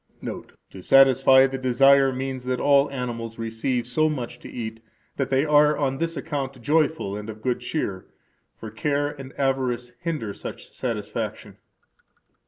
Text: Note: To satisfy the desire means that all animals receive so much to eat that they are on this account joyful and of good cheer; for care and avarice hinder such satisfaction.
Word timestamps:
Note: 0.19 0.53
To 0.71 0.81
satisfy 0.81 1.45
the 1.45 1.59
desire 1.59 2.11
means 2.11 2.43
that 2.45 2.59
all 2.59 2.89
animals 2.89 3.37
receive 3.37 3.85
so 3.85 4.09
much 4.09 4.39
to 4.39 4.49
eat 4.49 4.79
that 5.17 5.29
they 5.29 5.45
are 5.45 5.77
on 5.77 5.99
this 5.99 6.17
account 6.17 6.59
joyful 6.59 7.15
and 7.15 7.29
of 7.29 7.43
good 7.43 7.59
cheer; 7.59 8.07
for 8.57 8.71
care 8.71 9.09
and 9.09 9.31
avarice 9.39 9.91
hinder 9.99 10.33
such 10.33 10.69
satisfaction. 10.71 11.57